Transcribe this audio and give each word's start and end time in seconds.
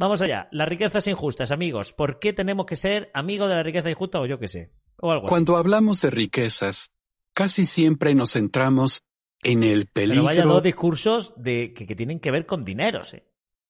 Vamos 0.00 0.22
allá. 0.22 0.48
Las 0.50 0.66
riquezas 0.66 1.06
injustas, 1.08 1.52
amigos. 1.52 1.92
¿Por 1.92 2.18
qué 2.18 2.32
tenemos 2.32 2.64
que 2.64 2.76
ser 2.76 3.10
amigos 3.12 3.50
de 3.50 3.56
la 3.56 3.62
riqueza 3.62 3.90
injusta 3.90 4.18
o 4.18 4.24
yo 4.24 4.38
qué 4.38 4.48
sé? 4.48 4.70
O 4.96 5.10
algo 5.10 5.26
así. 5.26 5.28
Cuando 5.28 5.58
hablamos 5.58 6.00
de 6.00 6.08
riquezas, 6.08 6.90
casi 7.34 7.66
siempre 7.66 8.14
nos 8.14 8.32
centramos 8.32 9.02
en 9.42 9.62
el 9.62 9.90
Pero 9.92 10.22
vaya 10.22 10.40
peligro 10.40 10.54
dos 10.54 10.62
discursos 10.62 11.34
de, 11.36 11.74
que, 11.74 11.86
que 11.86 11.94
tienen 11.94 12.18
que 12.18 12.30
ver 12.30 12.46
con 12.46 12.62
dineros, 12.62 13.12
¿eh? 13.12 13.26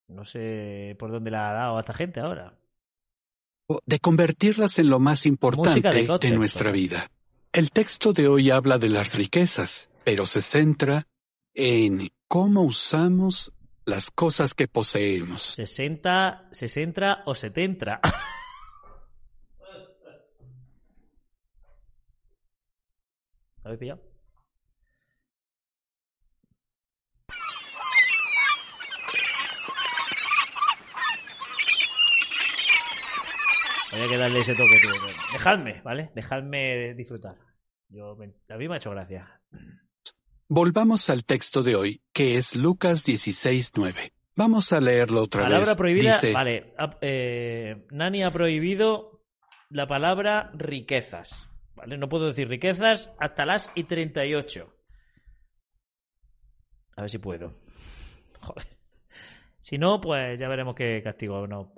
No 0.07 0.25
sé 0.25 0.95
por 1.01 1.11
dónde 1.11 1.33
la 1.33 1.51
ha 1.51 1.53
dado 1.53 1.77
a 1.77 1.81
esta 1.81 1.95
gente 1.95 2.21
ahora. 2.21 2.57
de 3.85 3.99
convertirlas 3.99 4.79
en 4.79 4.89
lo 4.89 5.01
más 5.01 5.27
importante 5.27 5.91
de 5.91 6.17
de, 6.17 6.31
nuestra 6.31 6.71
vida. 6.71 7.09
El 7.53 7.73
texto 7.73 8.13
de 8.13 8.29
hoy 8.29 8.51
habla 8.51 8.79
de 8.79 8.89
las 8.89 9.17
riquezas, 9.17 9.91
pero 10.05 10.27
se 10.27 10.43
centra 10.43 11.09
en 11.55 12.11
cómo 12.29 12.63
usamos 12.63 13.53
las 13.85 14.11
cosas 14.11 14.55
que 14.55 14.69
poseemos. 14.69 15.43
60, 15.43 16.49
60 16.53 17.23
o 17.27 17.35
70. 17.35 18.01
¿Lo 23.63 23.69
habéis 23.69 23.79
pillado? 23.79 24.01
Voy 33.93 34.01
a 34.03 34.09
que 34.09 34.17
darle 34.17 34.41
ese 34.41 34.55
toque, 34.55 34.81
tío. 34.81 34.93
Dejadme, 35.33 35.83
¿vale? 35.83 36.11
Dejadme 36.15 36.95
disfrutar. 36.95 37.37
Yo, 37.89 38.13
a 38.13 38.57
mí 38.57 38.69
me 38.69 38.75
ha 38.75 38.77
hecho 38.77 38.93
gracia. 38.93 39.40
Volvamos 40.53 41.09
al 41.11 41.25
texto 41.25 41.63
de 41.63 41.77
hoy, 41.77 42.01
que 42.13 42.35
es 42.35 42.57
Lucas 42.57 43.05
16:9. 43.07 44.13
Vamos 44.35 44.73
a 44.73 44.81
leerlo 44.81 45.23
otra 45.23 45.45
Palabra 45.45 45.65
vez. 45.69 45.77
prohibida. 45.77 46.13
Dice, 46.15 46.33
Vale. 46.33 46.75
eh, 47.03 47.87
Nani 47.93 48.25
ha 48.25 48.31
prohibido 48.33 49.23
la 49.69 49.87
palabra 49.87 50.51
riquezas. 50.55 51.49
¿Vale? 51.77 51.97
No 51.99 52.09
puedo 52.09 52.27
decir 52.27 52.49
riquezas 52.49 53.13
hasta 53.21 53.47
las 53.47 53.71
y 53.77 53.85
38. 53.85 54.75
A 56.97 57.03
ver 57.03 57.11
si 57.11 57.19
puedo. 57.19 57.55
Joder. 58.41 58.67
Si 59.61 59.79
no, 59.79 60.01
pues 60.01 60.37
ya 60.41 60.49
veremos 60.49 60.75
qué 60.75 61.01
castigo 61.05 61.47
nos 61.47 61.69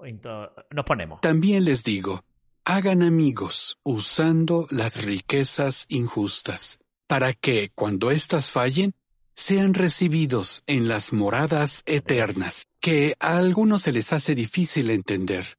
ponemos. 0.86 1.20
También 1.20 1.64
les 1.64 1.84
digo, 1.84 2.25
hagan 2.64 3.03
amigos 3.03 3.79
usando 3.83 4.67
las 4.70 5.05
riquezas 5.05 5.84
injustas, 5.91 6.79
para 7.12 7.34
que, 7.34 7.70
cuando 7.74 8.10
éstas 8.10 8.50
fallen, 8.50 8.94
sean 9.34 9.74
recibidos 9.74 10.62
en 10.66 10.88
las 10.88 11.12
moradas 11.12 11.82
eternas, 11.84 12.68
que 12.80 13.16
a 13.20 13.36
algunos 13.36 13.82
se 13.82 13.92
les 13.92 14.14
hace 14.14 14.34
difícil 14.34 14.88
entender. 14.88 15.58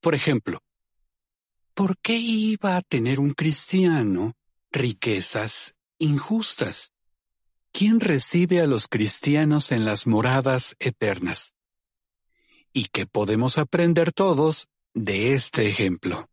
Por 0.00 0.14
ejemplo, 0.14 0.62
¿por 1.74 1.98
qué 1.98 2.18
iba 2.18 2.76
a 2.76 2.82
tener 2.82 3.18
un 3.18 3.32
cristiano 3.32 4.36
riquezas 4.70 5.74
injustas? 5.98 6.92
¿Quién 7.72 7.98
recibe 7.98 8.60
a 8.60 8.68
los 8.68 8.86
cristianos 8.86 9.72
en 9.72 9.84
las 9.84 10.06
moradas 10.06 10.76
eternas? 10.78 11.56
¿Y 12.72 12.84
qué 12.92 13.06
podemos 13.06 13.58
aprender 13.58 14.12
todos 14.12 14.68
de 14.94 15.32
este 15.32 15.66
ejemplo? 15.66 16.30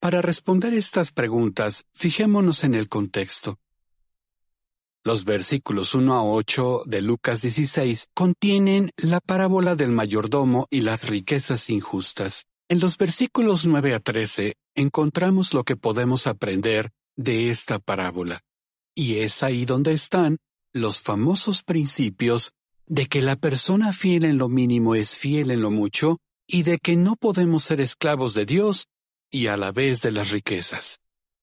Para 0.00 0.20
responder 0.20 0.74
estas 0.74 1.12
preguntas, 1.12 1.86
fijémonos 1.94 2.62
en 2.62 2.74
el 2.74 2.86
contexto. 2.86 3.58
Los 5.02 5.24
versículos 5.24 5.94
1 5.94 6.14
a 6.14 6.22
8 6.22 6.82
de 6.84 7.00
Lucas 7.00 7.40
16 7.40 8.08
contienen 8.12 8.90
la 8.98 9.20
parábola 9.20 9.74
del 9.74 9.92
mayordomo 9.92 10.66
y 10.68 10.82
las 10.82 11.08
riquezas 11.08 11.70
injustas. 11.70 12.44
En 12.68 12.80
los 12.80 12.98
versículos 12.98 13.64
9 13.64 13.94
a 13.94 14.00
13 14.00 14.56
encontramos 14.74 15.54
lo 15.54 15.64
que 15.64 15.76
podemos 15.76 16.26
aprender 16.26 16.90
de 17.16 17.48
esta 17.48 17.78
parábola. 17.78 18.42
Y 18.94 19.16
es 19.16 19.42
ahí 19.42 19.64
donde 19.64 19.94
están 19.94 20.36
los 20.74 21.00
famosos 21.00 21.62
principios 21.62 22.52
de 22.86 23.06
que 23.06 23.22
la 23.22 23.36
persona 23.36 23.94
fiel 23.94 24.26
en 24.26 24.36
lo 24.36 24.50
mínimo 24.50 24.94
es 24.94 25.16
fiel 25.16 25.50
en 25.50 25.62
lo 25.62 25.70
mucho 25.70 26.18
y 26.46 26.62
de 26.62 26.76
que 26.76 26.96
no 26.96 27.16
podemos 27.16 27.64
ser 27.64 27.80
esclavos 27.80 28.34
de 28.34 28.44
Dios 28.44 28.86
y 29.30 29.46
a 29.46 29.56
la 29.56 29.72
vez 29.72 30.02
de 30.02 30.12
las 30.12 30.30
riquezas. 30.30 31.00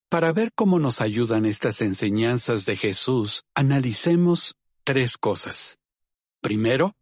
Para 0.09 0.31
ver 0.31 0.51
cómo 0.55 0.79
nos 0.79 1.01
ayudan 1.01 1.45
estas 1.45 1.81
enseñanzas 1.81 2.65
de 2.65 2.77
Jesús, 2.77 3.43
analicemos 3.53 4.55
tres 4.85 5.17
cosas. 5.17 5.77
Primero, 6.41 6.93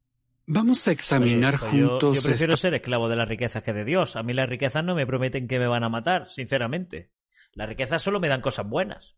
vamos 0.48 0.88
a 0.88 0.92
examinar 0.92 1.56
Oye, 1.62 1.80
yo- 1.82 1.90
juntos 2.00 2.24
Yo, 2.24 2.30
prefiero 2.30 2.54
esta- 2.56 2.62
ser 2.68 2.74
esclavo 2.74 3.08
de 3.08 3.16
las 3.16 3.30
riquezas 3.30 3.62
que 3.64 3.74
de 3.74 3.86
Dios. 3.86 4.16
A 4.16 4.24
mí 4.24 4.34
las 4.34 4.50
riquezas 4.50 4.84
no 4.84 4.96
me 4.96 5.06
prometen 5.06 5.48
que 5.48 5.60
me 5.60 5.68
van 5.68 5.84
a 5.84 5.90
matar, 5.90 6.30
sinceramente. 6.30 7.12
Las 7.54 7.70
riquezas 7.70 8.02
solo 8.02 8.20
me 8.20 8.28
dan 8.28 8.42
cosas 8.42 8.68
buenas. 8.68 9.16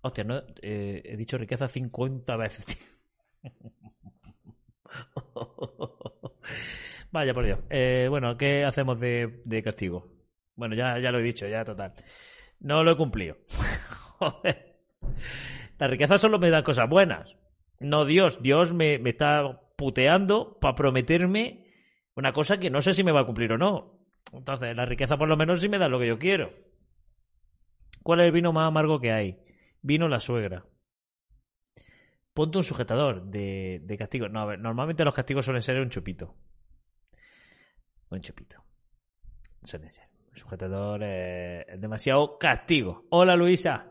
Hostia, 0.00 0.24
no, 0.24 0.38
eh, 0.62 1.02
he 1.04 1.16
dicho 1.16 1.36
riqueza 1.36 1.68
50 1.68 2.36
veces, 2.36 2.64
tío. 2.66 2.78
Vaya 7.12 7.34
por 7.34 7.44
Dios. 7.44 7.60
Eh, 7.70 8.06
bueno, 8.08 8.36
¿qué 8.36 8.64
hacemos 8.64 8.98
de, 8.98 9.42
de 9.44 9.62
castigo? 9.62 10.08
Bueno, 10.56 10.74
ya, 10.74 10.98
ya 10.98 11.10
lo 11.10 11.18
he 11.18 11.22
dicho, 11.22 11.46
ya 11.46 11.64
total. 11.64 11.94
No 12.64 12.82
lo 12.82 12.92
he 12.92 12.96
cumplido. 12.96 13.36
Joder. 14.18 14.80
Las 15.78 15.90
riquezas 15.90 16.20
solo 16.20 16.38
me 16.38 16.48
dan 16.48 16.62
cosas 16.62 16.88
buenas. 16.88 17.36
No 17.78 18.06
Dios. 18.06 18.42
Dios 18.42 18.72
me, 18.72 18.98
me 18.98 19.10
está 19.10 19.60
puteando 19.76 20.58
para 20.58 20.74
prometerme 20.74 21.66
una 22.14 22.32
cosa 22.32 22.56
que 22.56 22.70
no 22.70 22.80
sé 22.80 22.94
si 22.94 23.04
me 23.04 23.12
va 23.12 23.20
a 23.20 23.26
cumplir 23.26 23.52
o 23.52 23.58
no. 23.58 24.00
Entonces, 24.32 24.74
la 24.74 24.86
riqueza 24.86 25.18
por 25.18 25.28
lo 25.28 25.36
menos 25.36 25.60
sí 25.60 25.68
me 25.68 25.78
da 25.78 25.88
lo 25.88 26.00
que 26.00 26.06
yo 26.06 26.18
quiero. 26.18 26.54
¿Cuál 28.02 28.20
es 28.20 28.26
el 28.26 28.32
vino 28.32 28.50
más 28.54 28.66
amargo 28.66 28.98
que 28.98 29.12
hay? 29.12 29.36
Vino 29.82 30.08
la 30.08 30.18
suegra. 30.18 30.64
Ponte 32.32 32.56
un 32.56 32.64
sujetador 32.64 33.26
de, 33.26 33.82
de 33.84 33.98
castigo. 33.98 34.30
No, 34.30 34.40
a 34.40 34.46
ver, 34.46 34.58
normalmente 34.58 35.04
los 35.04 35.14
castigos 35.14 35.44
suelen 35.44 35.62
ser 35.62 35.78
un 35.80 35.90
chupito. 35.90 36.34
Un 38.08 38.22
chupito. 38.22 38.64
Suelen 39.62 39.92
ser. 39.92 40.13
Sujetador 40.34 41.00
eh, 41.02 41.64
es 41.68 41.80
demasiado 41.80 42.38
castigo. 42.38 43.06
Hola 43.10 43.36
Luisa. 43.36 43.86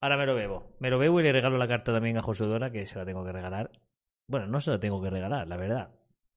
Ahora 0.00 0.16
me 0.16 0.26
lo 0.26 0.34
bebo. 0.34 0.76
Me 0.78 0.90
lo 0.90 0.98
bebo 0.98 1.20
y 1.20 1.24
le 1.24 1.32
regalo 1.32 1.58
la 1.58 1.68
carta 1.68 1.92
también 1.92 2.16
a 2.16 2.22
Josudora, 2.22 2.70
que 2.70 2.86
se 2.86 2.98
la 2.98 3.04
tengo 3.04 3.24
que 3.24 3.32
regalar. 3.32 3.70
Bueno, 4.26 4.46
no 4.46 4.60
se 4.60 4.70
la 4.70 4.78
tengo 4.78 5.02
que 5.02 5.10
regalar, 5.10 5.46
la 5.48 5.56
verdad. 5.56 5.90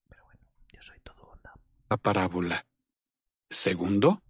Pero 0.10 0.24
bueno, 0.26 0.42
yo 0.72 0.82
soy 0.82 1.00
todo 1.04 1.28
bondad. 1.28 1.52
parábola. 2.02 2.66
Segundo, 3.50 4.22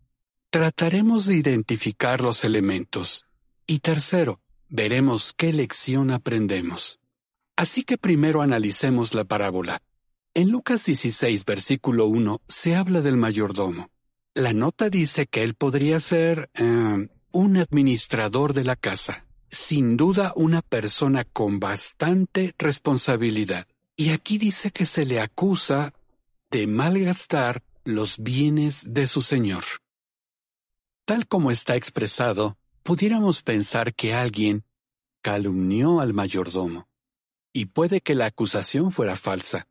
trataremos 0.49 1.27
de 1.27 1.35
identificar 1.35 2.21
los 2.21 2.43
elementos. 2.43 3.25
Y 3.65 3.79
tercero, 3.79 4.41
veremos 4.67 5.33
qué 5.33 5.53
lección 5.53 6.11
aprendemos. 6.11 6.99
Así 7.55 7.83
que 7.83 7.97
primero 7.97 8.41
analicemos 8.41 9.13
la 9.13 9.23
parábola. 9.23 9.81
En 10.33 10.49
Lucas 10.49 10.85
16, 10.85 11.45
versículo 11.45 12.07
1, 12.07 12.41
se 12.47 12.75
habla 12.75 13.01
del 13.01 13.17
mayordomo. 13.17 13.92
La 14.35 14.51
nota 14.51 14.89
dice 14.89 15.27
que 15.27 15.43
él 15.43 15.53
podría 15.53 15.99
ser 15.99 16.49
eh, 16.55 17.07
un 17.31 17.57
administrador 17.57 18.53
de 18.53 18.63
la 18.63 18.75
casa, 18.75 19.25
sin 19.51 19.95
duda 19.95 20.33
una 20.35 20.63
persona 20.63 21.23
con 21.23 21.59
bastante 21.59 22.55
responsabilidad. 22.57 23.67
Y 23.95 24.09
aquí 24.09 24.39
dice 24.39 24.71
que 24.71 24.87
se 24.87 25.05
le 25.05 25.21
acusa 25.21 25.93
de 26.49 26.65
malgastar 26.65 27.61
los 27.83 28.17
bienes 28.17 28.93
de 28.93 29.05
su 29.05 29.21
señor. 29.21 29.63
Tal 31.05 31.27
como 31.27 31.51
está 31.51 31.75
expresado, 31.75 32.57
pudiéramos 32.81 33.43
pensar 33.43 33.93
que 33.93 34.15
alguien 34.15 34.63
calumnió 35.21 35.99
al 35.99 36.13
mayordomo, 36.13 36.87
y 37.53 37.65
puede 37.65 38.01
que 38.01 38.15
la 38.15 38.25
acusación 38.25 38.91
fuera 38.91 39.15
falsa. 39.15 39.67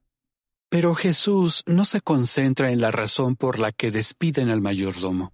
Pero 0.72 0.94
Jesús 0.96 1.62
no 1.66 1.84
se 1.84 2.00
concentra 2.00 2.72
en 2.72 2.80
la 2.80 2.90
razón 2.90 3.36
por 3.36 3.60
la 3.60 3.70
que 3.70 3.92
despiden 3.92 4.48
al 4.48 4.60
mayordomo. 4.60 5.32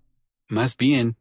Más 0.48 0.76
bien, 0.76 1.16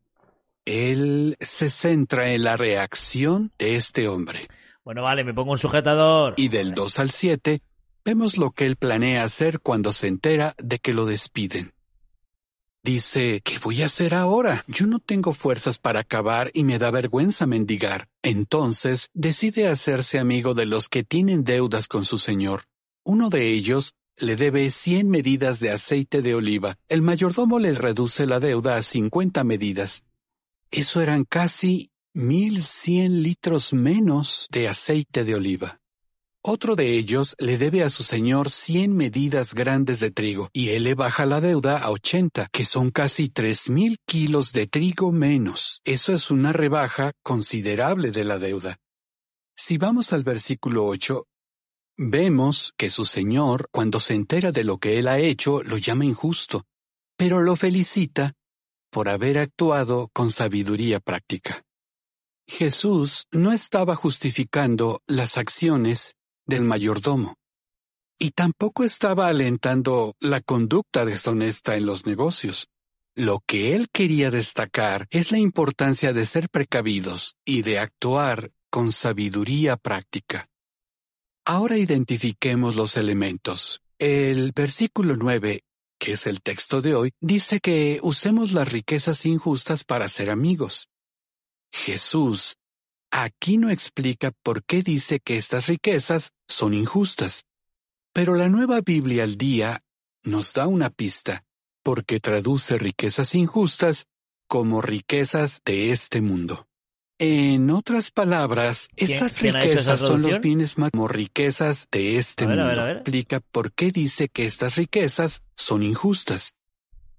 Él 0.65 1.37
se 1.39 1.69
centra 1.69 2.31
en 2.33 2.43
la 2.43 2.57
reacción 2.57 3.53
de 3.57 3.75
este 3.75 4.09
hombre. 4.09 4.47
Bueno, 4.83 5.03
vale, 5.03 5.23
me 5.23 5.33
pongo 5.33 5.51
un 5.51 5.57
sujetador. 5.57 6.33
Y 6.35 6.49
del 6.49 6.73
2 6.73 6.99
al 6.99 7.11
7, 7.11 7.61
Vemos 8.07 8.37
lo 8.37 8.51
que 8.51 8.65
él 8.65 8.77
planea 8.77 9.25
hacer 9.25 9.59
cuando 9.59 9.91
se 9.91 10.07
entera 10.07 10.55
de 10.57 10.79
que 10.79 10.93
lo 10.93 11.05
despiden. 11.05 11.73
Dice, 12.81 13.41
¿qué 13.43 13.59
voy 13.59 13.81
a 13.81 13.87
hacer 13.87 14.15
ahora? 14.15 14.63
Yo 14.67 14.87
no 14.87 14.99
tengo 14.99 15.33
fuerzas 15.33 15.77
para 15.77 15.99
acabar 15.99 16.49
y 16.53 16.63
me 16.63 16.79
da 16.79 16.89
vergüenza 16.89 17.45
mendigar. 17.45 18.07
Entonces 18.23 19.09
decide 19.13 19.67
hacerse 19.67 20.19
amigo 20.19 20.53
de 20.53 20.65
los 20.65 20.87
que 20.87 21.03
tienen 21.03 21.43
deudas 21.43 21.89
con 21.89 22.05
su 22.05 22.17
señor. 22.17 22.61
Uno 23.03 23.27
de 23.27 23.49
ellos 23.51 23.96
le 24.19 24.35
debe 24.35 24.69
100 24.71 25.07
medidas 25.07 25.59
de 25.59 25.71
aceite 25.71 26.21
de 26.21 26.35
oliva. 26.35 26.77
El 26.89 27.01
mayordomo 27.01 27.59
le 27.59 27.73
reduce 27.73 28.25
la 28.25 28.39
deuda 28.39 28.75
a 28.75 28.81
50 28.81 29.43
medidas. 29.43 30.03
Eso 30.71 31.01
eran 31.01 31.23
casi 31.23 31.91
1100 32.13 33.21
litros 33.21 33.73
menos 33.73 34.47
de 34.51 34.67
aceite 34.67 35.23
de 35.23 35.35
oliva. 35.35 35.79
Otro 36.49 36.75
de 36.75 36.97
ellos 36.97 37.35
le 37.39 37.57
debe 37.57 37.83
a 37.83 37.89
su 37.89 38.03
señor 38.03 38.49
cien 38.49 38.95
medidas 38.95 39.53
grandes 39.53 39.99
de 39.99 40.11
trigo, 40.11 40.49
y 40.53 40.69
él 40.69 40.85
le 40.85 40.95
baja 40.95 41.25
la 41.25 41.41
deuda 41.41 41.77
a 41.77 41.91
ochenta, 41.91 42.47
que 42.51 42.63
son 42.63 42.89
casi 42.89 43.27
tres 43.27 43.69
mil 43.69 43.97
kilos 44.05 44.53
de 44.53 44.65
trigo 44.65 45.11
menos. 45.11 45.81
Eso 45.83 46.13
es 46.13 46.31
una 46.31 46.53
rebaja 46.53 47.11
considerable 47.21 48.11
de 48.11 48.23
la 48.23 48.39
deuda. 48.39 48.77
Si 49.57 49.77
vamos 49.77 50.13
al 50.13 50.23
versículo 50.23 50.85
ocho, 50.85 51.25
vemos 51.97 52.73
que 52.77 52.89
su 52.89 53.05
señor, 53.05 53.67
cuando 53.71 53.99
se 53.99 54.13
entera 54.13 54.51
de 54.51 54.63
lo 54.63 54.77
que 54.77 54.99
él 54.99 55.07
ha 55.07 55.19
hecho, 55.19 55.63
lo 55.63 55.77
llama 55.77 56.05
injusto, 56.05 56.65
pero 57.17 57.41
lo 57.41 57.55
felicita 57.55 58.33
por 58.91 59.09
haber 59.09 59.39
actuado 59.39 60.09
con 60.13 60.31
sabiduría 60.31 60.99
práctica. 60.99 61.63
Jesús 62.47 63.27
no 63.31 63.51
estaba 63.51 63.95
justificando 63.95 65.01
las 65.07 65.38
acciones 65.38 66.15
del 66.45 66.63
mayordomo. 66.63 67.35
Y 68.19 68.31
tampoco 68.31 68.83
estaba 68.83 69.27
alentando 69.27 70.15
la 70.19 70.41
conducta 70.41 71.05
deshonesta 71.05 71.75
en 71.75 71.85
los 71.85 72.05
negocios. 72.05 72.67
Lo 73.15 73.41
que 73.45 73.75
él 73.75 73.89
quería 73.91 74.31
destacar 74.31 75.07
es 75.09 75.31
la 75.31 75.39
importancia 75.39 76.13
de 76.13 76.25
ser 76.25 76.50
precavidos 76.50 77.35
y 77.45 77.63
de 77.63 77.79
actuar 77.79 78.51
con 78.71 78.91
sabiduría 78.91 79.75
práctica. 79.75 80.47
Ahora 81.49 81.77
identifiquemos 81.77 82.75
los 82.75 82.97
elementos. 82.97 83.79
El 83.99 84.51
versículo 84.51 85.15
9, 85.15 85.63
que 85.97 86.11
es 86.11 86.27
el 86.27 86.41
texto 86.41 86.81
de 86.81 86.94
hoy, 86.94 87.13
dice 87.21 87.61
que 87.61 88.01
usemos 88.03 88.51
las 88.51 88.69
riquezas 88.69 89.25
injustas 89.25 89.85
para 89.85 90.09
ser 90.09 90.29
amigos. 90.29 90.89
Jesús 91.71 92.57
Aquí 93.11 93.55
no 93.57 93.69
explica 93.69 94.33
por 94.44 94.65
qué 94.65 94.83
dice 94.83 95.21
que 95.21 95.38
estas 95.38 95.67
riquezas 95.67 96.33
son 96.49 96.73
injustas. 96.73 97.45
Pero 98.11 98.35
la 98.35 98.50
nueva 98.50 98.81
Biblia 98.81 99.23
al 99.23 99.38
día 99.38 99.81
nos 100.23 100.51
da 100.51 100.67
una 100.67 100.89
pista, 100.89 101.45
porque 101.81 102.19
traduce 102.19 102.77
riquezas 102.77 103.35
injustas 103.35 104.07
como 104.50 104.81
riquezas 104.81 105.61
de 105.63 105.91
este 105.91 106.19
mundo. 106.19 106.66
En 107.19 107.71
otras 107.71 108.11
palabras, 108.11 108.89
estas 108.95 109.41
riquezas 109.41 109.99
son 109.99 110.21
los 110.21 110.39
bienes 110.39 110.77
más 110.77 110.91
como 110.91 111.07
riquezas 111.07 111.87
de 111.91 112.17
este 112.17 112.47
mundo. 112.47 112.87
Explica 112.89 113.39
por 113.39 113.71
qué 113.71 113.91
dice 113.91 114.29
que 114.29 114.45
estas 114.45 114.75
riquezas 114.75 115.41
son 115.55 115.81
injustas. 115.81 116.53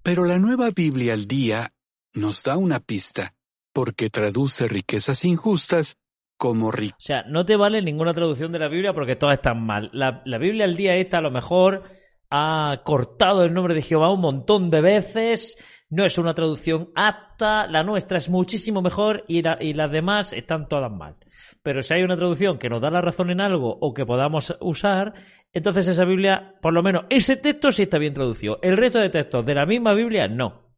Pero 0.05 0.25
la 0.25 0.39
nueva 0.39 0.71
Biblia 0.71 1.15
al 1.15 1.27
día 1.27 1.73
nos 2.15 2.45
da 2.45 2.57
una 2.57 2.79
pista, 2.79 3.35
porque 3.73 4.09
traduce 4.09 4.69
riquezas 4.69 5.25
injustas 5.25 5.99
como 6.37 6.71
riquezas. 6.71 6.99
O 6.99 7.07
sea, 7.07 7.23
no 7.25 7.45
te 7.45 7.57
vale 7.57 7.83
ninguna 7.83 8.15
traducción 8.15 8.53
de 8.53 8.61
la 8.61 8.69
Biblia 8.69 8.95
porque 8.95 9.17
todas 9.17 9.39
están 9.39 9.61
mal. 9.67 9.91
La, 9.93 10.23
Biblia 10.39 10.65
al 10.65 10.77
día 10.77 10.95
esta 10.95 11.19
a 11.19 11.23
lo 11.23 11.31
mejor 11.31 11.83
ha 12.31 12.83
cortado 12.85 13.45
el 13.45 13.53
nombre 13.53 13.75
de 13.75 13.83
Jehová 13.83 14.13
un 14.13 14.21
montón 14.21 14.71
de 14.71 14.81
veces, 14.81 15.57
no 15.91 16.05
es 16.05 16.19
una 16.19 16.35
traducción 16.35 16.91
apta, 16.95 17.67
la 17.67 17.83
nuestra 17.83 18.19
es 18.19 18.29
muchísimo 18.29 18.83
mejor 18.83 19.25
y, 19.27 19.39
y 19.39 19.75
las 19.75 19.91
demás 19.91 20.33
están 20.33 20.69
todas 20.69 20.93
mal. 20.93 21.17
Pero 21.63 21.83
si 21.83 21.95
hay 21.95 22.03
una 22.03 22.17
traducción 22.17 22.59
que 22.59 22.69
nos 22.69 22.81
da 22.81 22.91
la 22.91 23.01
razón 23.01 23.31
en 23.31 23.41
algo 23.41 23.77
o 23.81 23.95
que 23.95 24.07
podamos 24.07 24.57
usar, 24.61 25.15
entonces 25.53 25.89
esa 25.89 26.05
Biblia, 26.05 26.55
por 26.61 26.73
lo 26.73 26.83
menos 26.83 27.05
ese 27.09 27.37
texto 27.37 27.73
sí 27.73 27.83
está 27.83 27.99
bien 27.99 28.15
traducido. 28.15 28.59
El 28.63 28.77
resto 28.77 28.99
de 28.99 29.11
textos 29.11 29.45
de 29.45 29.55
la 29.55 29.67
misma 29.67 29.95
Biblia 29.95 30.29
no. 30.29 30.69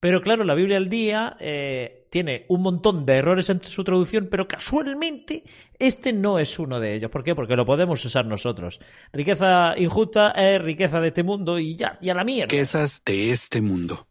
Pero 0.00 0.22
claro, 0.22 0.44
la 0.44 0.54
Biblia 0.54 0.78
al 0.78 0.88
día 0.88 1.36
eh, 1.38 1.99
tiene 2.10 2.44
un 2.48 2.62
montón 2.62 3.06
de 3.06 3.14
errores 3.14 3.48
en 3.50 3.62
su 3.62 3.84
traducción, 3.84 4.28
pero 4.30 4.46
casualmente 4.46 5.44
este 5.78 6.12
no 6.12 6.38
es 6.38 6.58
uno 6.58 6.80
de 6.80 6.96
ellos. 6.96 7.10
¿Por 7.10 7.24
qué? 7.24 7.34
Porque 7.34 7.56
lo 7.56 7.64
podemos 7.64 8.04
usar 8.04 8.26
nosotros. 8.26 8.80
Riqueza 9.12 9.78
injusta 9.78 10.32
es 10.32 10.60
riqueza 10.60 11.00
de 11.00 11.08
este 11.08 11.22
mundo 11.22 11.58
y 11.58 11.76
ya, 11.76 11.98
y 12.00 12.10
a 12.10 12.14
la 12.14 12.24
mierda. 12.24 12.50
Riquezas 12.50 13.02
de 13.04 13.30
este 13.30 13.62
mundo. 13.62 14.08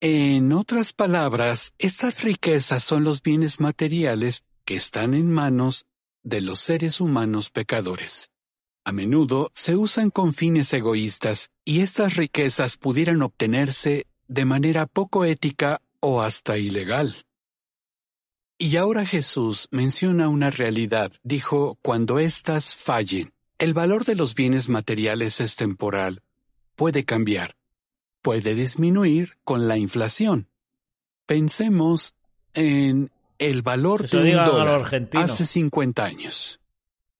En 0.00 0.52
otras 0.52 0.92
palabras, 0.92 1.74
estas 1.78 2.24
riquezas 2.24 2.82
son 2.82 3.04
los 3.04 3.22
bienes 3.22 3.60
materiales 3.60 4.44
que 4.64 4.74
están 4.74 5.14
en 5.14 5.30
manos 5.30 5.86
de 6.22 6.40
los 6.40 6.58
seres 6.58 7.00
humanos 7.00 7.50
pecadores. 7.50 8.30
A 8.84 8.92
menudo 8.92 9.52
se 9.54 9.76
usan 9.76 10.10
con 10.10 10.34
fines 10.34 10.72
egoístas 10.72 11.50
y 11.64 11.82
estas 11.82 12.16
riquezas 12.16 12.76
pudieran 12.76 13.22
obtenerse 13.22 14.06
de 14.26 14.44
manera 14.44 14.86
poco 14.86 15.24
ética 15.24 15.82
o 16.00 16.22
hasta 16.22 16.58
ilegal. 16.58 17.14
Y 18.62 18.76
ahora 18.76 19.04
Jesús 19.04 19.66
menciona 19.72 20.28
una 20.28 20.48
realidad. 20.48 21.10
Dijo, 21.24 21.80
cuando 21.82 22.20
éstas 22.20 22.76
fallen, 22.76 23.32
el 23.58 23.74
valor 23.74 24.04
de 24.04 24.14
los 24.14 24.36
bienes 24.36 24.68
materiales 24.68 25.40
es 25.40 25.56
temporal. 25.56 26.22
Puede 26.76 27.04
cambiar. 27.04 27.56
Puede 28.22 28.54
disminuir 28.54 29.32
con 29.42 29.66
la 29.66 29.78
inflación. 29.78 30.46
Pensemos 31.26 32.14
en 32.54 33.10
el 33.40 33.62
valor 33.62 34.08
de 34.08 34.36
un 34.36 34.44
dólar 34.44 35.08
hace 35.14 35.44
50 35.44 36.04
años. 36.04 36.60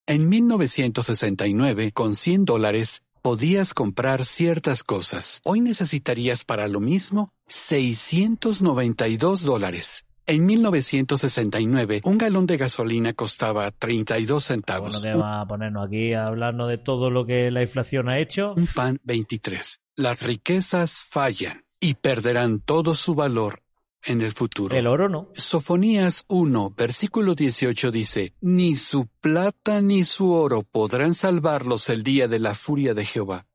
En 0.06 0.28
1969, 0.28 1.90
con 1.90 2.14
100 2.14 2.44
dólares, 2.44 3.02
podías 3.20 3.74
comprar 3.74 4.26
ciertas 4.26 4.84
cosas. 4.84 5.40
Hoy 5.42 5.60
necesitarías 5.60 6.44
para 6.44 6.68
lo 6.68 6.78
mismo 6.78 7.32
692 7.48 9.42
dólares. 9.42 10.04
En 10.26 10.46
1969, 10.46 12.02
un 12.04 12.16
galón 12.16 12.46
de 12.46 12.56
gasolina 12.56 13.12
costaba 13.12 13.70
32 13.72 14.44
centavos. 14.44 15.02
Bueno, 15.02 15.16
¿qué 15.16 15.20
va 15.20 15.40
a 15.40 15.46
ponernos 15.46 15.86
aquí 15.86 16.12
a 16.12 16.26
hablarnos 16.26 16.68
de 16.68 16.78
todo 16.78 17.10
lo 17.10 17.26
que 17.26 17.50
la 17.50 17.62
inflación 17.62 18.08
ha 18.08 18.20
hecho? 18.20 18.54
Un 18.56 18.68
pan 18.68 19.00
23. 19.02 19.80
Las 19.96 20.22
riquezas 20.22 21.04
fallan 21.08 21.64
y 21.80 21.94
perderán 21.94 22.60
todo 22.60 22.94
su 22.94 23.16
valor 23.16 23.62
en 24.04 24.22
el 24.22 24.32
futuro. 24.32 24.76
El 24.76 24.86
oro 24.86 25.08
no. 25.08 25.28
Sofonías 25.34 26.24
1, 26.28 26.74
versículo 26.76 27.34
18 27.34 27.90
dice, 27.90 28.34
Ni 28.40 28.76
su 28.76 29.08
plata 29.20 29.80
ni 29.80 30.04
su 30.04 30.32
oro 30.32 30.62
podrán 30.62 31.14
salvarlos 31.14 31.88
el 31.88 32.04
día 32.04 32.28
de 32.28 32.38
la 32.38 32.54
furia 32.54 32.94
de 32.94 33.04
Jehová. 33.04 33.46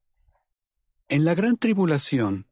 En 1.07 1.23
la 1.23 1.33
gran 1.35 1.55
tribulación, 1.55 2.46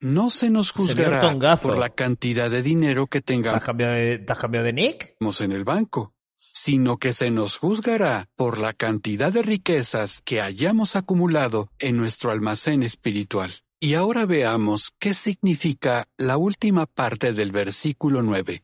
no 0.00 0.30
se 0.30 0.50
nos 0.50 0.72
juzgará 0.72 1.56
por 1.56 1.78
la 1.78 1.90
cantidad 1.90 2.50
de 2.50 2.62
dinero 2.62 3.06
que 3.06 3.20
tengamos. 3.20 3.58
¿Te 3.58 3.62
has 3.62 3.66
cambiado 3.66 3.94
de, 3.94 4.18
¿te 4.18 4.32
has 4.32 4.38
cambiado 4.38 4.66
de 4.66 4.72
nick? 4.72 5.16
en 5.40 5.52
el 5.52 5.64
banco, 5.64 6.14
sino 6.36 6.98
que 6.98 7.12
se 7.12 7.30
nos 7.30 7.58
juzgará 7.58 8.28
por 8.36 8.58
la 8.58 8.72
cantidad 8.72 9.32
de 9.32 9.42
riquezas 9.42 10.22
que 10.22 10.40
hayamos 10.40 10.96
acumulado 10.96 11.70
en 11.78 11.96
nuestro 11.96 12.32
almacén 12.32 12.82
espiritual. 12.82 13.52
Y 13.78 13.94
ahora 13.94 14.26
veamos 14.26 14.92
qué 14.98 15.14
significa 15.14 16.06
la 16.18 16.36
última 16.36 16.86
parte 16.86 17.32
del 17.32 17.50
versículo 17.50 18.22
9. 18.22 18.62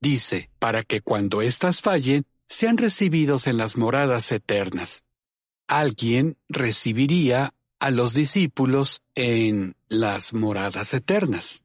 Dice, 0.00 0.50
para 0.58 0.82
que 0.82 1.02
cuando 1.02 1.40
éstas 1.40 1.80
fallen, 1.80 2.26
sean 2.48 2.76
recibidos 2.76 3.46
en 3.46 3.58
las 3.58 3.76
moradas 3.76 4.30
eternas. 4.32 5.04
Alguien 5.68 6.36
recibiría 6.48 7.54
a 7.78 7.90
los 7.90 8.14
discípulos 8.14 9.02
en 9.14 9.75
las 9.88 10.32
moradas 10.32 10.94
eternas. 10.94 11.64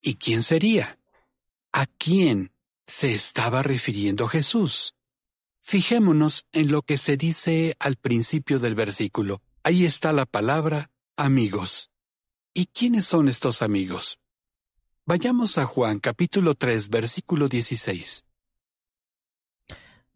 ¿Y 0.00 0.14
quién 0.14 0.42
sería? 0.42 0.98
¿A 1.72 1.86
quién 1.86 2.52
se 2.86 3.12
estaba 3.12 3.62
refiriendo 3.62 4.28
Jesús? 4.28 4.94
Fijémonos 5.60 6.46
en 6.52 6.70
lo 6.72 6.82
que 6.82 6.96
se 6.96 7.16
dice 7.16 7.76
al 7.78 7.96
principio 7.96 8.58
del 8.58 8.74
versículo. 8.74 9.42
Ahí 9.62 9.84
está 9.84 10.12
la 10.12 10.24
palabra 10.24 10.90
amigos. 11.16 11.90
¿Y 12.54 12.66
quiénes 12.66 13.04
son 13.04 13.28
estos 13.28 13.60
amigos? 13.60 14.18
Vayamos 15.04 15.58
a 15.58 15.66
Juan 15.66 16.00
capítulo 16.00 16.54
3 16.54 16.88
versículo 16.88 17.48
16. 17.48 18.24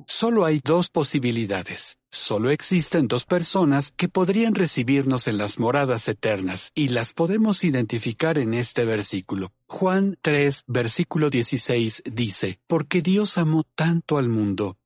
Solo 0.06 0.44
hay 0.44 0.60
dos 0.62 0.90
posibilidades. 0.90 1.98
Solo 2.10 2.50
existen 2.50 3.08
dos 3.08 3.24
personas 3.24 3.92
que 3.92 4.08
podrían 4.08 4.54
recibirnos 4.54 5.28
en 5.28 5.38
las 5.38 5.58
moradas 5.58 6.08
eternas 6.08 6.70
y 6.74 6.88
las 6.88 7.14
podemos 7.14 7.64
identificar 7.64 8.38
en 8.38 8.54
este 8.54 8.84
versículo. 8.84 9.52
Juan 9.66 10.16
3, 10.20 10.64
versículo 10.66 11.30
16 11.30 12.02
dice, 12.12 12.58
Porque 12.66 13.00
Dios 13.00 13.38
amó 13.38 13.64
tanto 13.74 14.18
al 14.18 14.28
mundo, 14.28 14.76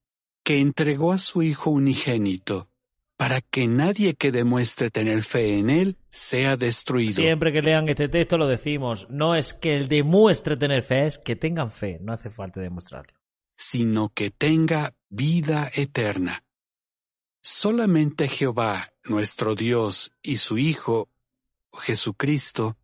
que 0.45 0.61
entregó 0.61 1.13
a 1.13 1.19
su 1.19 1.43
Hijo 1.43 1.71
unigénito, 1.71 2.69
para 3.17 3.41
que 3.41 3.67
nadie 3.67 4.15
que 4.15 4.31
demuestre 4.31 4.91
tener 4.91 5.23
fe 5.23 5.59
en 5.59 5.71
Él 5.71 5.97
sea 6.11 6.57
destruido, 6.57 7.23
Siempre 7.23 7.53
que 7.53 7.63
lean 7.63 7.89
este 7.89 8.09
texto 8.09 8.39
lo 8.39 8.47
decimos. 8.47 9.09
No 9.11 9.35
es 9.35 9.53
que 9.53 9.77
el 9.77 9.89
demuestre 9.89 10.57
tener 10.57 10.83
fe, 10.83 11.07
es 11.07 11.19
que 11.19 11.35
tengan 11.35 11.71
fe. 11.71 11.99
No 12.01 12.13
hace 12.13 12.31
falta 12.31 12.61
demostrarlo. 12.61 13.16
Sino 13.57 14.11
que 14.11 14.31
tenga 14.31 14.95
vida 15.09 15.71
eterna. 15.75 16.45
Solamente 17.41 18.29
Jehová, 18.29 18.93
nuestro 19.05 19.55
Dios, 19.55 20.13
y 20.23 20.39
su 20.39 20.59
Hijo, 20.59 21.09
Jesucristo, 21.73 22.77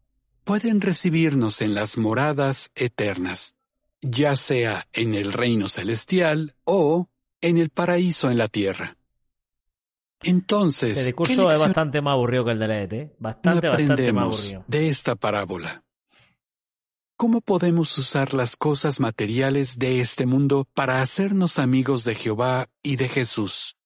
pueden 0.44 0.80
recibirnos 0.80 1.62
en 1.62 1.74
las 1.74 1.98
moradas 1.98 2.70
eternas, 2.74 3.56
ya 4.00 4.36
sea 4.36 4.86
en 4.92 5.14
el 5.14 5.32
reino 5.32 5.68
celestial 5.68 6.54
o 6.64 7.08
en 7.40 7.58
el 7.58 7.70
paraíso 7.70 8.30
en 8.30 8.38
la 8.38 8.48
tierra. 8.48 8.96
Entonces, 10.22 10.90
Este 10.90 11.00
¿qué 11.00 11.06
discurso 11.06 11.32
es 11.32 11.38
lección 11.38 11.68
bastante 11.68 12.00
más 12.00 12.12
aburrido 12.12 12.44
que 12.44 12.50
el 12.52 12.58
de 12.60 12.68
Led, 12.68 12.92
¿eh? 12.92 13.16
Bastante, 13.18 13.68
bastante 13.68 14.12
más 14.12 14.24
aburrido. 14.24 14.64
de 14.68 14.88
esta 14.88 15.16
parábola? 15.16 15.82
¿Cómo 17.16 17.40
podemos 17.40 17.96
usar 17.98 18.34
las 18.34 18.56
cosas 18.56 18.98
materiales 18.98 19.78
de 19.78 20.00
este 20.00 20.26
mundo 20.26 20.66
para 20.74 21.00
hacernos 21.00 21.58
amigos 21.58 22.04
de 22.04 22.14
Jehová 22.16 22.68
y 22.82 22.96
de 22.96 23.08
Jesús? 23.08 23.76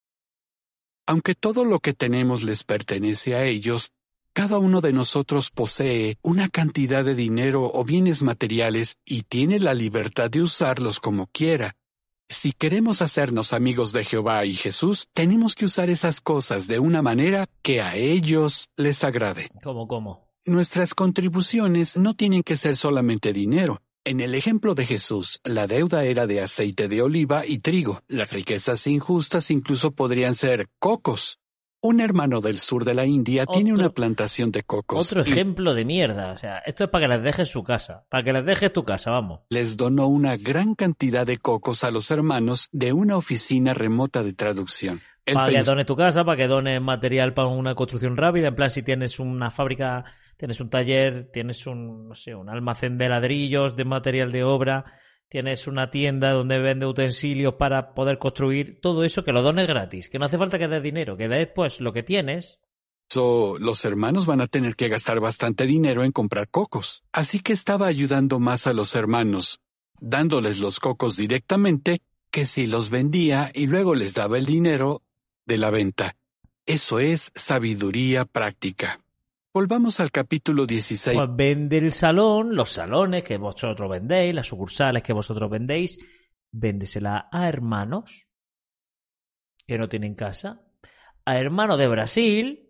Aunque 1.07 1.35
todo 1.35 1.65
lo 1.65 1.81
que 1.81 1.93
tenemos 1.93 2.43
les 2.43 2.65
pertenece 2.65 3.35
a 3.35 3.45
ellos, 3.45 3.93
cada 4.33 4.59
uno 4.59 4.81
de 4.81 4.93
nosotros 4.93 5.51
posee 5.51 6.19
una 6.23 6.49
cantidad 6.49 7.05
de 7.05 7.15
dinero 7.15 7.71
o 7.73 7.85
bienes 7.85 8.23
materiales 8.23 8.97
y 9.05 9.23
tiene 9.23 9.61
la 9.61 9.75
libertad 9.75 10.31
de 10.31 10.43
usarlos 10.43 10.99
como 10.99 11.27
quiera. 11.27 11.77
Si 12.29 12.53
queremos 12.53 13.03
hacernos 13.03 13.53
amigos 13.53 13.93
de 13.93 14.05
Jehová 14.05 14.45
y 14.45 14.55
Jesús, 14.55 15.09
tenemos 15.13 15.55
que 15.55 15.67
usar 15.67 15.91
esas 15.91 16.21
cosas 16.21 16.67
de 16.67 16.81
una 16.81 17.01
manera 17.01 17.47
que 17.63 17.81
a 17.81 17.95
ellos 17.97 18.69
les 18.77 19.05
agrade. 19.05 19.49
¿Cómo, 19.63 19.87
cómo? 19.87 20.26
Nuestras 20.47 20.95
contribuciones 20.95 21.97
no 21.97 22.15
tienen 22.15 22.45
que 22.45 22.57
ser 22.57 22.77
solamente 22.77 23.33
dinero. 23.33 23.83
En 24.05 24.21
el 24.21 24.37
ejemplo 24.37 24.77
de 24.77 24.87
Jesús, 24.87 25.41
la 25.43 25.67
deuda 25.67 26.05
era 26.05 26.29
de 26.29 26.41
aceite 26.41 26.87
de 26.87 27.03
oliva 27.03 27.45
y 27.45 27.59
trigo. 27.59 28.01
Las 28.07 28.33
riquezas 28.33 28.87
injustas 28.87 29.51
incluso 29.51 29.91
podrían 29.91 30.35
ser 30.35 30.69
cocos. 30.79 31.41
Un 31.83 32.01
hermano 32.01 32.41
del 32.41 32.59
sur 32.61 32.85
de 32.85 32.95
la 32.95 33.05
India 33.07 33.45
tiene 33.47 33.73
Otro- 33.73 33.85
una 33.87 33.93
plantación 33.93 34.53
de 34.53 34.63
cocos 34.63 35.11
Otro 35.11 35.25
y 35.27 35.31
ejemplo 35.33 35.75
de 35.75 35.85
mierda. 35.85 36.33
O 36.33 36.39
sea, 36.39 36.59
esto 36.65 36.85
es 36.85 36.91
para 36.91 37.07
que 37.09 37.15
les 37.15 37.25
dejes 37.25 37.49
su 37.49 37.65
casa. 37.65 38.05
Para 38.09 38.23
que 38.23 38.33
les 38.33 38.47
dejes 38.47 38.73
tu 38.73 38.85
casa, 38.85 39.11
vamos. 39.11 39.41
les 39.51 39.77
donó 39.77 40.07
una 40.07 40.37
gran 40.37 40.77
cantidad 40.77 41.27
de 41.27 41.39
cocos 41.39 41.83
a 41.83 41.91
los 41.91 42.13
hermanos 42.13 42.69
de 42.71 42.93
una 42.93 43.17
oficina 43.17 43.75
remota 43.75 44.23
de 44.23 44.33
traducción. 44.33 45.01
Para 45.35 45.51
que 45.51 45.61
dones 45.63 45.87
tu 45.87 45.97
casa, 45.97 46.23
para 46.25 46.37
que 46.37 46.47
dones 46.47 46.81
material 46.81 47.35
para 47.35 47.49
una 47.49 47.75
construcción 47.75 48.17
rápida. 48.17 48.47
En 48.49 48.55
plan, 48.55 48.71
si 48.71 48.85
tienes 48.85 49.19
una 49.19 49.51
fábrica, 49.51 50.05
tienes 50.37 50.61
un 50.61 50.71
taller, 50.71 51.31
tienes 51.33 51.67
un, 51.67 52.09
no 52.09 52.15
sé, 52.15 52.35
un 52.35 52.49
almacén 52.49 52.99
de 52.99 53.09
ladrillos, 53.09 53.77
de 53.77 53.85
material 53.85 54.31
de 54.31 54.45
obra, 54.45 54.85
tienes 55.29 55.67
una 55.67 55.91
tienda 55.91 56.33
donde 56.33 56.59
vende 56.59 56.87
utensilios 56.87 57.55
para 57.55 57.95
poder 57.95 58.19
construir, 58.19 58.81
todo 58.81 59.05
eso 59.05 59.25
que 59.25 59.33
lo 59.33 59.43
dones 59.43 59.67
gratis. 59.67 60.09
Que 60.09 60.19
no 60.19 60.27
hace 60.27 60.39
falta 60.39 60.59
que 60.59 60.69
des 60.69 60.83
dinero, 60.83 61.17
que 61.17 61.29
des 61.29 61.49
pues 61.55 61.81
lo 61.81 61.93
que 61.93 62.03
tienes. 62.03 62.61
So, 63.09 63.57
los 63.59 63.85
hermanos 63.85 64.27
van 64.27 64.41
a 64.41 64.49
tener 64.49 64.75
que 64.75 64.89
gastar 64.89 65.21
bastante 65.21 65.67
dinero 65.67 66.03
en 66.03 66.13
comprar 66.13 66.49
cocos. 66.49 67.05
Así 67.13 67.41
que 67.41 67.53
estaba 67.53 67.87
ayudando 67.87 68.41
más 68.41 68.67
a 68.67 68.73
los 68.73 68.97
hermanos, 68.97 69.61
dándoles 70.01 70.59
los 70.59 70.81
cocos 70.81 71.17
directamente, 71.17 72.03
que 72.31 72.45
si 72.45 72.67
los 72.67 72.91
vendía 72.91 73.51
y 73.55 73.67
luego 73.67 73.95
les 73.95 74.15
daba 74.15 74.39
el 74.39 74.45
dinero 74.45 75.03
de 75.47 75.59
la 75.59 75.71
venta. 75.71 76.17
Eso 76.67 76.99
es 76.99 77.31
sabiduría 77.37 78.25
práctica. 78.25 79.01
Volvamos 79.57 80.01
al 80.01 80.11
capítulo 80.11 80.67
16. 80.67 81.17
Pues 81.17 81.31
vende 81.35 81.79
el 81.79 81.91
salón, 81.91 82.55
los 82.55 82.73
salones 82.73 83.25
que 83.25 83.39
vosotros 83.39 83.89
vendéis, 83.89 84.35
las 84.35 84.49
sucursales 84.49 85.03
que 85.03 85.15
vosotros 85.15 85.51
vendéis, 85.51 85.99
véndesela 86.53 87.31
a 87.33 87.49
hermanos 87.49 88.27
que 89.67 89.79
no 89.79 89.89
tienen 89.89 90.15
casa, 90.15 90.61
a 91.25 91.39
hermanos 91.39 91.79
de 91.79 91.89
Brasil, 91.89 92.69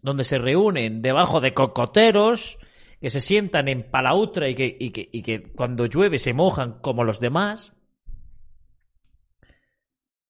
donde 0.00 0.22
se 0.22 0.38
reúnen 0.38 1.02
debajo 1.02 1.40
de 1.40 1.52
cocoteros, 1.54 2.56
que 3.00 3.10
se 3.10 3.20
sientan 3.20 3.66
en 3.66 3.90
palautra 3.90 4.48
y 4.48 4.54
que, 4.54 4.76
y 4.78 4.92
que, 4.92 5.08
y 5.10 5.22
que 5.22 5.52
cuando 5.54 5.86
llueve 5.86 6.20
se 6.20 6.34
mojan 6.34 6.78
como 6.82 7.02
los 7.02 7.18
demás. 7.18 7.75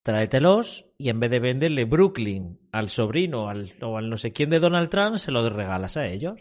Tráetelos 0.07 0.85
y 0.97 1.09
en 1.09 1.19
vez 1.19 1.29
de 1.29 1.41
venderle 1.41 1.83
Brooklyn 1.83 2.61
al 2.71 2.89
sobrino 2.89 3.43
o 3.81 3.97
al 3.97 4.09
no 4.09 4.15
sé 4.15 4.31
quién 4.31 4.49
de 4.49 4.59
Donald 4.59 4.87
Trump, 4.87 5.17
se 5.17 5.33
lo 5.33 5.49
regalas 5.49 5.97
a 5.97 6.05
ellos. 6.05 6.39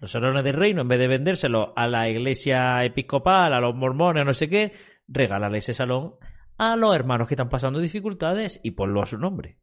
Los 0.00 0.10
salones 0.10 0.42
del 0.42 0.54
reino, 0.54 0.82
en 0.82 0.88
vez 0.88 0.98
de 0.98 1.06
vendérselo 1.06 1.72
a 1.76 1.86
la 1.86 2.08
iglesia 2.08 2.84
episcopal, 2.84 3.54
a 3.54 3.60
los 3.60 3.76
mormones, 3.76 4.26
no 4.26 4.32
sé 4.32 4.48
qué, 4.48 4.72
regálale 5.06 5.58
ese 5.58 5.72
salón 5.72 6.16
a 6.58 6.74
los 6.74 6.96
hermanos 6.96 7.28
que 7.28 7.34
están 7.34 7.48
pasando 7.48 7.78
dificultades 7.78 8.58
y 8.64 8.72
ponlo 8.72 9.00
a 9.00 9.06
su 9.06 9.16
nombre. 9.16 9.58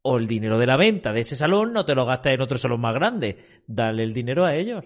O 0.00 0.16
el 0.16 0.26
dinero 0.26 0.58
de 0.58 0.66
la 0.66 0.78
venta 0.78 1.12
de 1.12 1.20
ese 1.20 1.36
salón 1.36 1.74
no 1.74 1.84
te 1.84 1.94
lo 1.94 2.06
gastas 2.06 2.32
en 2.32 2.40
otro 2.40 2.56
salón 2.56 2.80
más 2.80 2.94
grande. 2.94 3.44
Dale 3.66 4.02
el 4.02 4.14
dinero 4.14 4.46
a 4.46 4.54
ellos. 4.54 4.82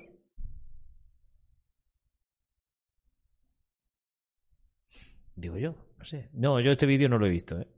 Digo 5.36 5.58
yo, 5.58 5.74
no 5.98 6.04
sé. 6.04 6.28
No, 6.32 6.60
yo 6.60 6.72
este 6.72 6.86
vídeo 6.86 7.08
no 7.08 7.18
lo 7.18 7.26
he 7.26 7.30
visto. 7.30 7.60
¿eh? 7.60 7.68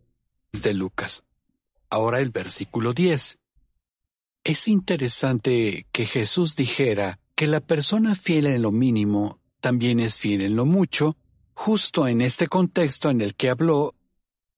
de 0.63 0.75
Lucas. 0.75 1.23
Ahora 1.91 2.21
el 2.21 2.31
versículo 2.31 2.93
10. 2.93 3.39
Es 4.45 4.69
interesante 4.69 5.87
que 5.93 6.07
Jesús 6.07 6.57
dijera 6.57 7.19
que 7.35 7.47
la 7.47 7.61
persona 7.61 8.15
fiel 8.15 8.47
en 8.47 8.63
lo 8.63 8.73
mínimo 8.73 9.41
también 9.61 10.01
es 10.01 10.19
fiel 10.19 10.43
en 10.43 10.57
lo 10.57 10.67
mucho, 10.67 11.17
justo 11.53 12.07
en 12.07 12.21
este 12.21 12.47
contexto 12.47 13.11
en 13.11 13.21
el 13.21 13.35
que 13.35 13.51
habló 13.51 13.95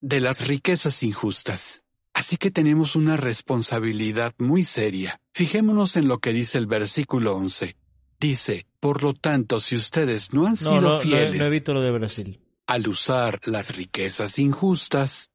de 0.00 0.20
las 0.20 0.46
riquezas 0.46 1.02
injustas. 1.02 1.82
Así 2.12 2.36
que 2.36 2.50
tenemos 2.50 2.96
una 2.96 3.16
responsabilidad 3.16 4.34
muy 4.38 4.64
seria. 4.64 5.20
Fijémonos 5.32 5.96
en 5.96 6.08
lo 6.08 6.18
que 6.18 6.32
dice 6.32 6.58
el 6.58 6.66
versículo 6.66 7.36
11. 7.36 7.76
Dice, 8.20 8.66
por 8.80 9.02
lo 9.02 9.14
tanto, 9.14 9.60
si 9.60 9.76
ustedes 9.76 10.32
no 10.32 10.42
han 10.46 10.52
No, 10.52 10.56
sido 10.56 10.80
no, 10.80 10.88
no 10.94 11.00
fieles 11.00 11.38
no 11.38 11.46
he 11.46 11.50
visto 11.50 11.72
lo 11.72 11.80
de 11.80 11.92
Brasil. 11.92 12.40
Al 12.68 12.86
usar 12.86 13.40
las 13.46 13.74
riquezas 13.74 14.38
injustas, 14.38 15.30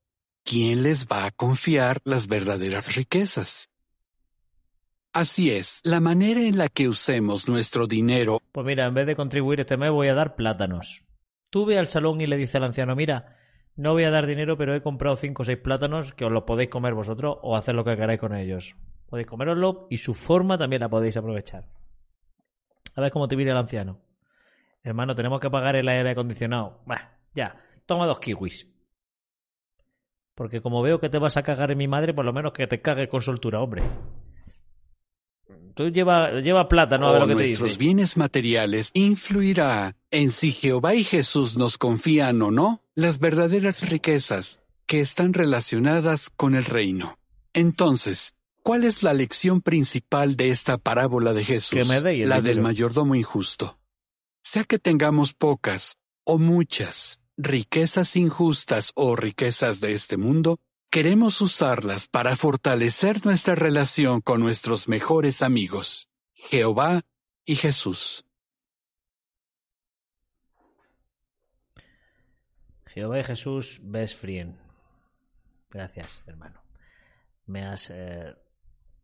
¿quién 0.46 0.84
les 0.84 1.08
va 1.08 1.26
a 1.26 1.32
confiar 1.32 1.98
las 2.06 2.28
verdaderas 2.28 2.96
riquezas? 2.96 3.70
Así 5.14 5.50
es, 5.50 5.82
la 5.84 6.00
manera 6.00 6.42
en 6.42 6.60
la 6.60 6.70
que 6.70 6.88
usemos 6.88 7.48
nuestro 7.48 7.88
dinero 7.88 8.40
Pues 8.52 8.66
mira, 8.66 8.86
en 8.86 8.94
vez 8.94 9.08
de 9.08 9.16
contribuir 9.16 9.60
este 9.60 9.78
mes 9.78 9.92
voy 9.92 10.10
a 10.10 10.14
dar 10.14 10.36
plátanos. 10.36 11.04
Tú 11.50 11.66
ve 11.66 11.80
al 11.80 11.88
salón 11.88 12.22
y 12.22 12.28
le 12.28 12.38
dice 12.38 12.58
al 12.58 12.66
anciano, 12.66 12.96
mira, 12.96 13.36
no 13.76 13.94
voy 13.94 14.04
a 14.04 14.12
dar 14.12 14.28
dinero, 14.28 14.56
pero 14.56 14.76
he 14.76 14.84
comprado 14.84 15.16
cinco 15.16 15.42
o 15.42 15.46
seis 15.46 15.58
plátanos 15.58 16.14
que 16.14 16.26
os 16.26 16.32
los 16.32 16.44
podéis 16.44 16.70
comer 16.70 16.94
vosotros 16.94 17.38
o 17.42 17.58
hacer 17.58 17.74
lo 17.74 17.84
que 17.84 17.96
queráis 17.96 18.20
con 18.20 18.36
ellos. 18.36 18.76
Podéis 19.10 19.28
comeroslo 19.28 19.88
y 19.90 19.98
su 19.98 20.14
forma 20.14 20.60
también 20.60 20.82
la 20.82 20.90
podéis 20.90 21.18
aprovechar. 21.18 21.66
A 22.96 23.02
ver 23.02 23.12
cómo 23.12 23.28
te 23.28 23.36
mira 23.36 23.54
el 23.54 23.58
anciano. 23.58 24.00
Hermano, 24.84 25.16
tenemos 25.16 25.40
que 25.40 25.50
pagar 25.50 25.76
el 25.76 25.88
aire 25.88 26.12
acondicionado. 26.12 26.82
Bah, 26.86 27.14
ya, 27.34 27.62
toma 27.86 28.06
dos 28.06 28.20
kiwis. 28.20 28.68
Porque 30.36 30.62
como 30.62 30.82
veo 30.82 31.00
que 31.00 31.10
te 31.10 31.20
vas 31.20 31.38
a 31.38 31.44
cagar 31.44 31.72
en 31.72 31.78
mi 31.78 31.88
madre, 31.88 32.14
por 32.14 32.26
lo 32.26 32.34
menos 32.34 32.54
que 32.54 32.68
te 32.68 32.82
cague 32.82 33.08
con 33.08 33.22
soltura, 33.22 33.62
hombre. 33.62 33.84
Tú 35.76 35.90
lleva, 35.90 36.40
lleva 36.40 36.68
plátano 36.68 37.08
a 37.08 37.12
ver 37.12 37.22
lo 37.22 37.28
que 37.28 37.34
te 37.34 37.40
nuestros 37.40 37.70
dice. 37.70 37.80
bienes 37.80 38.18
materiales 38.18 38.92
influirá 38.94 39.96
en 40.12 40.32
si 40.32 40.52
Jehová 40.52 40.94
y 40.96 41.04
Jesús 41.04 41.58
nos 41.58 41.78
confían 41.78 42.42
o 42.42 42.52
no 42.52 42.84
las 42.96 43.20
verdaderas 43.20 43.90
riquezas 43.90 44.60
que 44.86 45.00
están 45.00 45.34
relacionadas 45.34 46.30
con 46.30 46.56
el 46.56 46.66
reino. 46.66 47.18
Entonces, 47.54 48.36
¿cuál 48.62 48.84
es 48.84 49.02
la 49.02 49.14
lección 49.14 49.62
principal 49.62 50.36
de 50.36 50.50
esta 50.50 50.78
parábola 50.78 51.34
de 51.34 51.44
Jesús? 51.44 51.80
Que 51.80 51.86
me 51.86 52.26
la 52.26 52.42
del 52.42 52.62
mayordomo 52.62 53.16
injusto. 53.16 53.80
Sea 54.44 54.66
que 54.66 54.78
tengamos 54.78 55.34
pocas 55.34 55.98
o 56.24 56.38
muchas 56.38 57.23
riquezas 57.38 58.16
injustas 58.16 58.92
o 58.96 59.16
riquezas 59.16 59.80
de 59.80 59.94
este 59.94 60.18
mundo, 60.18 60.60
queremos 60.90 61.42
usarlas 61.42 62.08
para 62.08 62.36
fortalecer 62.36 63.26
nuestra 63.26 63.56
relación 63.56 64.22
con 64.22 64.42
nuestros 64.42 64.88
mejores 64.88 65.42
amigos, 65.42 66.10
Jehová 66.34 67.02
y 67.46 67.56
Jesús. 67.56 68.26
Jehová 72.86 73.20
y 73.20 73.24
Jesús, 73.24 73.80
best 73.82 74.20
friend. 74.20 74.56
Gracias, 75.72 76.22
hermano. 76.28 76.62
Me 77.48 77.66
has 77.66 77.90
eh, 77.90 78.36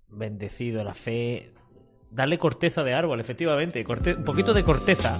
bendecido 0.08 0.84
la 0.84 0.94
fe. 0.94 1.54
Dale 2.12 2.38
corteza 2.38 2.84
de 2.84 2.94
árbol, 2.94 3.20
efectivamente. 3.20 3.84
un 4.16 4.24
poquito 4.24 4.54
de 4.54 4.64
corteza. 4.64 5.20